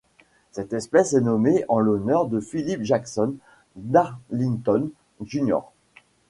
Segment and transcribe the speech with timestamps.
[0.51, 3.35] Cette espèce est nommée en l'honneur de Philip Jackson
[3.75, 4.89] Darlington
[5.23, 5.59] Jr.